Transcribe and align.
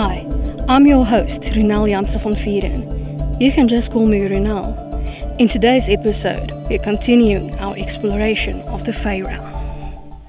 Hi, 0.00 0.24
I'm 0.68 0.86
your 0.86 1.04
host, 1.04 1.42
Ronel 1.56 1.88
Janse 1.90 2.22
van 2.22 2.34
Vuuren. 2.34 3.40
You 3.40 3.50
can 3.50 3.68
just 3.68 3.90
call 3.90 4.06
me 4.06 4.20
Ronel. 4.20 4.70
In 5.40 5.48
today's 5.48 5.82
episode, 5.88 6.52
we're 6.70 6.78
continuing 6.78 7.52
our 7.56 7.76
exploration 7.76 8.60
of 8.68 8.84
the 8.84 8.92
realm. 9.02 10.22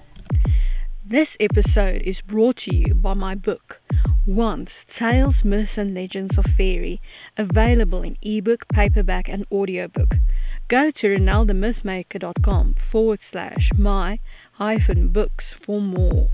This 1.08 1.28
episode 1.40 2.02
is 2.04 2.16
brought 2.28 2.58
to 2.66 2.76
you 2.76 2.96
by 2.96 3.14
my 3.14 3.36
book, 3.36 3.76
Once 4.26 4.72
Tales, 4.98 5.36
Myths 5.44 5.78
and 5.78 5.94
Legends 5.94 6.36
of 6.36 6.46
Fairy, 6.58 7.00
available 7.38 8.02
in 8.02 8.18
ebook, 8.24 8.62
paperback, 8.74 9.26
and 9.30 9.46
audiobook. 9.52 10.10
Go 10.68 10.90
to 11.00 11.08
ronelthemythmaker.com 11.10 12.74
forward 12.92 13.20
slash 13.32 13.70
my 13.78 14.18
hyphen 14.54 15.10
books 15.10 15.44
for 15.64 15.80
more. 15.80 16.28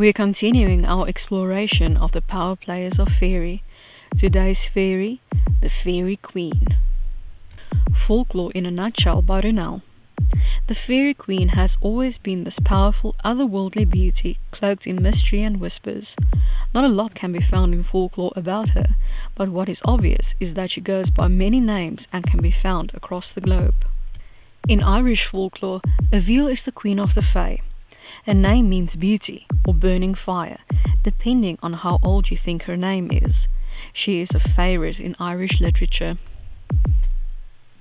We're 0.00 0.14
continuing 0.14 0.86
our 0.86 1.06
exploration 1.06 1.98
of 1.98 2.12
the 2.12 2.22
power 2.22 2.56
players 2.56 2.94
of 2.98 3.08
fairy. 3.20 3.62
Today's 4.18 4.56
fairy, 4.72 5.20
the 5.60 5.68
Fairy 5.84 6.16
Queen. 6.16 6.64
Folklore 8.08 8.50
in 8.52 8.64
a 8.64 8.70
nutshell 8.70 9.20
by 9.20 9.42
Ronel. 9.42 9.82
The 10.68 10.76
Fairy 10.86 11.12
Queen 11.12 11.48
has 11.48 11.72
always 11.82 12.14
been 12.24 12.44
this 12.44 12.54
powerful, 12.64 13.14
otherworldly 13.22 13.92
beauty 13.92 14.38
cloaked 14.52 14.86
in 14.86 15.02
mystery 15.02 15.42
and 15.42 15.60
whispers. 15.60 16.06
Not 16.72 16.84
a 16.84 16.88
lot 16.88 17.14
can 17.14 17.32
be 17.32 17.46
found 17.50 17.74
in 17.74 17.84
folklore 17.84 18.32
about 18.34 18.70
her, 18.70 18.96
but 19.36 19.50
what 19.50 19.68
is 19.68 19.84
obvious 19.84 20.24
is 20.40 20.56
that 20.56 20.70
she 20.74 20.80
goes 20.80 21.10
by 21.14 21.28
many 21.28 21.60
names 21.60 22.00
and 22.10 22.24
can 22.24 22.40
be 22.40 22.54
found 22.62 22.90
across 22.94 23.24
the 23.34 23.42
globe. 23.42 23.74
In 24.66 24.82
Irish 24.82 25.26
folklore, 25.30 25.82
Aviel 26.10 26.50
is 26.50 26.60
the 26.64 26.72
queen 26.72 26.98
of 26.98 27.10
the 27.14 27.22
Fae. 27.34 27.58
Her 28.30 28.34
name 28.34 28.68
means 28.68 28.90
beauty 28.96 29.44
or 29.66 29.74
burning 29.74 30.14
fire, 30.14 30.60
depending 31.02 31.58
on 31.64 31.72
how 31.72 31.98
old 32.00 32.28
you 32.30 32.38
think 32.44 32.62
her 32.62 32.76
name 32.76 33.10
is. 33.10 33.34
She 33.92 34.20
is 34.20 34.28
a 34.32 34.54
favorite 34.54 35.00
in 35.00 35.16
Irish 35.18 35.60
literature. 35.60 36.16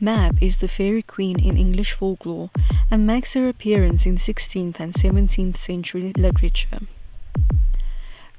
Mab 0.02 0.40
is 0.42 0.56
the 0.60 0.68
fairy 0.76 1.04
queen 1.04 1.40
in 1.40 1.56
English 1.56 1.90
folklore 2.00 2.50
and 2.90 3.06
makes 3.06 3.28
her 3.36 3.48
appearance 3.48 4.02
in 4.06 4.18
16th 4.18 4.80
and 4.80 4.96
17th 4.96 5.58
century 5.68 6.14
literature. 6.18 6.88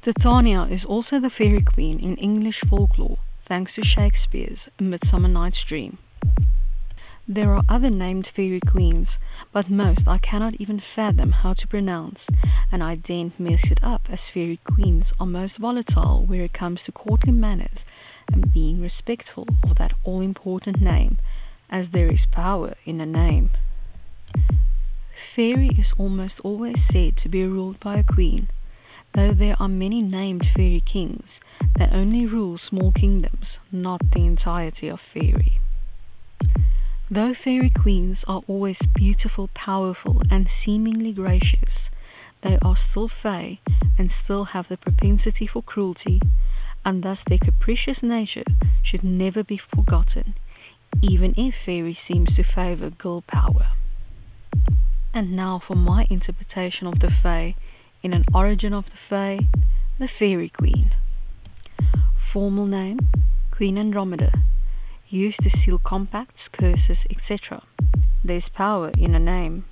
Titania 0.04 0.64
is 0.64 0.84
also 0.84 1.20
the 1.20 1.30
fairy 1.30 1.62
queen 1.62 2.00
in 2.00 2.16
English 2.16 2.58
folklore, 2.68 3.18
thanks 3.46 3.70
to 3.76 3.82
Shakespeare's 3.84 4.58
A 4.80 4.82
Midsummer 4.82 5.28
Night's 5.28 5.62
Dream. 5.68 5.98
There 7.28 7.54
are 7.54 7.62
other 7.70 7.90
named 7.90 8.26
fairy 8.34 8.60
queens, 8.68 9.06
but 9.52 9.68
most 9.68 10.00
I 10.06 10.18
cannot 10.18 10.54
even 10.60 10.80
fathom 10.94 11.32
how 11.32 11.54
to 11.54 11.66
pronounce, 11.66 12.20
and 12.70 12.82
I 12.82 12.94
daren't 12.94 13.40
mess 13.40 13.60
it 13.64 13.78
up 13.82 14.02
as 14.08 14.18
fairy 14.32 14.60
queens 14.64 15.04
are 15.18 15.26
most 15.26 15.58
volatile 15.58 16.24
where 16.26 16.44
it 16.44 16.52
comes 16.52 16.78
to 16.86 16.92
courtly 16.92 17.32
manners 17.32 17.78
and 18.32 18.52
being 18.52 18.80
respectful 18.80 19.46
of 19.64 19.76
that 19.78 19.92
all 20.04 20.20
important 20.20 20.80
name, 20.80 21.18
as 21.68 21.86
there 21.92 22.12
is 22.12 22.20
power 22.30 22.74
in 22.84 23.00
a 23.00 23.06
name. 23.06 23.50
Fairy 25.34 25.70
is 25.78 25.86
almost 25.98 26.34
always 26.44 26.76
said 26.92 27.16
to 27.22 27.28
be 27.28 27.44
ruled 27.44 27.80
by 27.80 27.98
a 27.98 28.04
queen, 28.04 28.48
though 29.14 29.32
there 29.32 29.56
are 29.58 29.68
many 29.68 30.02
named 30.02 30.44
fairy 30.54 30.82
kings 30.92 31.26
that 31.76 31.92
only 31.92 32.26
rule 32.26 32.58
small 32.68 32.92
kingdoms, 32.92 33.46
not 33.72 34.00
the 34.12 34.24
entirety 34.24 34.88
of 34.88 34.98
fairy. 35.12 35.59
Though 37.12 37.34
fairy 37.42 37.72
queens 37.76 38.18
are 38.28 38.42
always 38.46 38.76
beautiful, 38.94 39.50
powerful, 39.52 40.22
and 40.30 40.46
seemingly 40.64 41.12
gracious, 41.12 41.90
they 42.44 42.56
are 42.62 42.76
still 42.88 43.10
fae 43.20 43.58
and 43.98 44.12
still 44.22 44.44
have 44.44 44.66
the 44.70 44.76
propensity 44.76 45.48
for 45.52 45.60
cruelty, 45.60 46.20
and 46.84 47.02
thus 47.02 47.18
their 47.26 47.38
capricious 47.38 47.96
nature 48.00 48.44
should 48.84 49.02
never 49.02 49.42
be 49.42 49.60
forgotten, 49.74 50.34
even 51.02 51.34
if 51.36 51.52
fairy 51.66 51.98
seems 52.06 52.28
to 52.36 52.44
favor 52.44 52.90
girl 52.90 53.24
power. 53.26 53.72
And 55.12 55.34
now 55.34 55.60
for 55.66 55.74
my 55.74 56.06
interpretation 56.10 56.86
of 56.86 57.00
the 57.00 57.10
Fae 57.24 57.56
in 58.04 58.12
an 58.12 58.24
origin 58.32 58.72
of 58.72 58.84
the 58.84 58.98
Fae, 59.08 59.40
the 59.98 60.08
Fairy 60.16 60.48
Queen. 60.48 60.92
Formal 62.32 62.66
name 62.66 63.00
Queen 63.50 63.76
Andromeda. 63.76 64.30
Used 65.10 65.38
to 65.42 65.50
seal 65.64 65.80
compacts, 65.84 66.40
curses, 66.52 66.98
etc. 67.10 67.62
There's 68.24 68.44
power 68.54 68.90
in 68.96 69.14
a 69.14 69.18
name. 69.18 69.64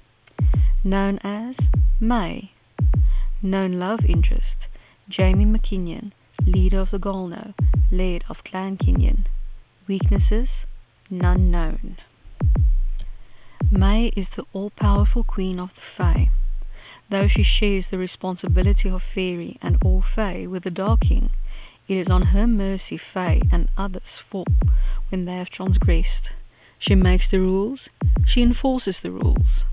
Known 0.84 1.18
as 1.24 1.54
May. 2.00 2.52
Known 3.42 3.78
love 3.78 4.00
interest 4.08 4.44
Jamie 5.08 5.46
McKinnon, 5.46 6.12
leader 6.44 6.80
of 6.80 6.88
the 6.90 6.98
Golno, 6.98 7.54
Laird 7.90 8.24
of 8.28 8.36
Clan 8.44 8.76
Kinyon. 8.76 9.24
Weaknesses 9.88 10.48
None 11.10 11.50
known. 11.50 11.96
May 13.72 14.12
is 14.14 14.26
the 14.36 14.44
all-powerful 14.52 15.24
queen 15.24 15.58
of 15.58 15.70
the 15.70 15.80
Fae. 15.96 16.30
Though 17.10 17.28
she 17.34 17.42
shares 17.42 17.86
the 17.90 17.96
responsibility 17.96 18.90
of 18.90 19.00
fairy 19.14 19.58
and 19.62 19.78
all 19.82 20.04
Fae 20.14 20.46
with 20.46 20.64
the 20.64 20.70
Dark 20.70 21.00
King, 21.00 21.30
it 21.88 21.94
is 21.94 22.06
on 22.10 22.22
her 22.22 22.46
mercy 22.46 23.00
Fae 23.14 23.40
and 23.50 23.68
others 23.76 24.02
fall 24.30 24.44
when 25.08 25.24
they 25.24 25.32
have 25.32 25.48
transgressed. 25.48 26.28
She 26.78 26.94
makes 26.94 27.24
the 27.30 27.40
rules, 27.40 27.80
she 28.32 28.42
enforces 28.42 28.96
the 29.02 29.10
rules, 29.10 29.64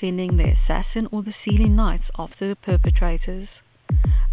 sending 0.00 0.36
the 0.36 0.52
assassin 0.52 1.08
or 1.12 1.22
the 1.22 1.34
sealing 1.44 1.76
knights 1.76 2.04
after 2.18 2.48
the 2.48 2.56
perpetrators. 2.56 3.48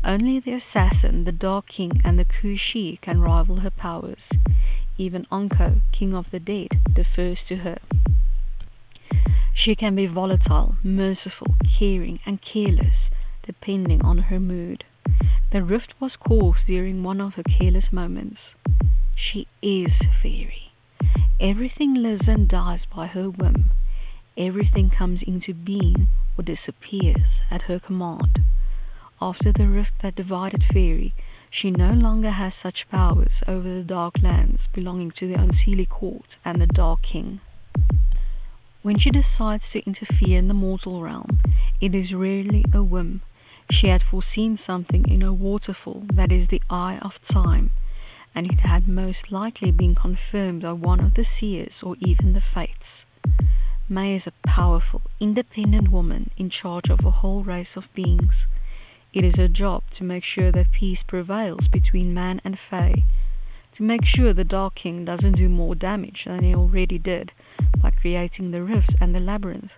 Only 0.04 0.40
the 0.40 0.60
assassin, 0.60 1.26
the 1.26 1.32
Dark 1.32 1.66
King, 1.76 2.02
and 2.04 2.18
the 2.18 2.26
Kushi 2.26 3.00
can 3.02 3.22
rival 3.22 3.60
her 3.60 3.72
powers. 3.72 4.18
Even 4.98 5.26
Ankou, 5.32 5.82
king 5.98 6.14
of 6.14 6.26
the 6.32 6.40
dead, 6.40 6.70
defers 6.94 7.38
to 7.50 7.58
her. 7.58 7.78
She 9.56 9.76
can 9.76 9.96
be 9.96 10.08
volatile, 10.08 10.76
merciful, 10.84 11.56
caring, 11.80 12.20
and 12.26 12.40
careless, 12.42 13.12
depending 13.46 14.02
on 14.04 14.18
her 14.18 14.40
mood. 14.40 14.84
The 15.54 15.64
rift 15.64 15.94
was 16.00 16.14
caused 16.16 16.66
during 16.66 17.04
one 17.04 17.22
of 17.22 17.36
her 17.36 17.44
careless 17.44 17.92
moments. 17.92 18.40
She 19.16 19.48
is 19.62 19.92
fairy. 20.20 20.72
Everything 21.40 21.94
lives 21.94 22.28
and 22.28 22.48
dies 22.48 22.80
by 22.92 23.06
her 23.06 23.30
whim. 23.30 23.70
Everything 24.36 24.90
comes 24.90 25.20
into 25.22 25.54
being 25.54 26.08
or 26.36 26.44
disappears 26.44 27.30
at 27.52 27.70
her 27.70 27.80
command. 27.80 28.40
After 29.22 29.54
the 29.54 29.68
rift 29.68 29.92
that 30.02 30.16
divided 30.16 30.64
fairy, 30.74 31.14
she 31.52 31.70
no 31.70 31.94
longer 31.94 32.32
has 32.32 32.54
such 32.64 32.90
powers 32.90 33.34
over 33.48 33.76
the 33.76 33.84
dark 33.84 34.16
lands 34.24 34.62
belonging 34.74 35.12
to 35.20 35.28
the 35.28 35.38
Unseelie 35.38 35.88
Court 35.88 36.30
and 36.44 36.60
the 36.60 36.66
Dark 36.66 37.02
King. 37.04 37.42
When 38.82 38.98
she 38.98 39.12
decides 39.12 39.66
to 39.74 39.86
interfere 39.86 40.40
in 40.40 40.48
the 40.48 40.56
mortal 40.56 41.04
realm, 41.04 41.42
it 41.80 41.94
is 41.94 42.12
rarely 42.12 42.66
a 42.74 42.82
whim. 42.82 43.22
She 43.82 43.88
had 43.88 44.04
foreseen 44.04 44.60
something 44.66 45.04
in 45.10 45.24
a 45.24 45.34
waterfall 45.34 46.06
that 46.14 46.32
is 46.32 46.48
the 46.48 46.62
eye 46.70 47.00
of 47.02 47.14
time, 47.32 47.72
and 48.36 48.46
it 48.46 48.60
had 48.60 48.88
most 48.88 49.32
likely 49.32 49.72
been 49.72 49.96
confirmed 49.96 50.62
by 50.62 50.74
one 50.74 51.00
of 51.00 51.16
the 51.16 51.26
seers 51.40 51.74
or 51.82 51.96
even 52.00 52.34
the 52.34 52.42
fates. 52.54 53.04
May 53.90 54.16
is 54.16 54.28
a 54.28 54.48
powerful, 54.48 55.02
independent 55.20 55.90
woman 55.90 56.30
in 56.38 56.50
charge 56.50 56.90
of 56.90 57.04
a 57.04 57.10
whole 57.12 57.44
race 57.44 57.76
of 57.76 57.92
beings. 57.96 58.34
It 59.12 59.26
is 59.26 59.36
her 59.36 59.48
job 59.48 59.84
to 59.98 60.04
make 60.04 60.24
sure 60.24 60.52
that 60.52 60.72
peace 60.72 61.02
prevails 61.08 61.68
between 61.68 62.14
man 62.14 62.42
and 62.46 62.60
fae, 62.70 63.04
to 63.76 63.84
make 63.84 64.06
sure 64.06 64.34
the 64.34 64.44
Dark 64.44 64.76
King 64.76 65.04
doesn't 65.04 65.38
do 65.38 65.50
more 65.50 65.74
damage 65.74 66.26
than 66.26 66.44
he 66.44 66.54
already 66.54 67.00
did 67.00 67.32
by 67.82 67.90
creating 67.90 68.52
the 68.52 68.64
rifts 68.64 68.96
and 69.02 69.16
the 69.16 69.20
labyrinth, 69.20 69.72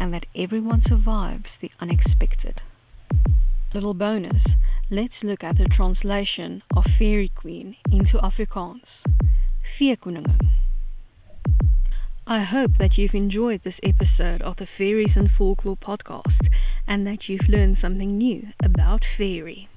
and 0.00 0.12
that 0.12 0.26
everyone 0.34 0.82
survives 0.86 1.46
the 1.60 1.70
unexpected. 1.80 2.60
Little 3.72 3.94
bonus, 3.94 4.42
let's 4.90 5.14
look 5.22 5.44
at 5.44 5.56
the 5.56 5.68
translation 5.76 6.60
of 6.76 6.82
Fairy 6.98 7.30
Queen 7.36 7.76
into 7.92 8.18
Afrikaans. 8.18 8.82
Feekoningin. 9.80 10.40
I 12.26 12.42
hope 12.42 12.72
that 12.80 12.98
you've 12.98 13.14
enjoyed 13.14 13.60
this 13.62 13.78
episode 13.84 14.42
of 14.42 14.56
the 14.56 14.66
Fairies 14.76 15.12
and 15.14 15.30
Folklore 15.38 15.76
podcast 15.76 16.48
and 16.88 17.06
that 17.06 17.28
you've 17.28 17.48
learned 17.48 17.78
something 17.80 18.18
new 18.18 18.48
about 18.60 19.02
fairy. 19.16 19.68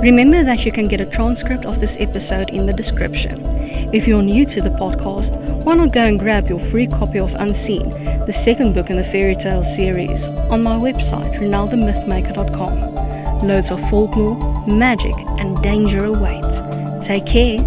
Remember 0.00 0.44
that 0.44 0.64
you 0.64 0.72
can 0.72 0.88
get 0.88 1.00
a 1.00 1.06
transcript 1.06 1.64
of 1.64 1.78
this 1.80 1.90
episode 2.00 2.50
in 2.50 2.66
the 2.66 2.72
description. 2.72 3.69
If 3.92 4.06
you're 4.06 4.22
new 4.22 4.46
to 4.46 4.60
the 4.60 4.70
podcast, 4.70 5.64
why 5.64 5.74
not 5.74 5.92
go 5.92 6.00
and 6.00 6.16
grab 6.16 6.48
your 6.48 6.60
free 6.70 6.86
copy 6.86 7.18
of 7.18 7.32
Unseen, 7.32 7.90
the 7.90 8.40
second 8.44 8.74
book 8.74 8.88
in 8.88 8.96
the 8.96 9.04
fairy 9.04 9.34
tale 9.34 9.64
series, 9.76 10.24
on 10.48 10.62
my 10.62 10.78
website, 10.78 11.36
RonelTheMythmaker.com. 11.40 13.48
Loads 13.48 13.68
of 13.72 13.80
folklore, 13.90 14.38
magic, 14.68 15.14
and 15.40 15.60
danger 15.60 16.04
await. 16.04 16.44
Take 17.08 17.26
care 17.26 17.58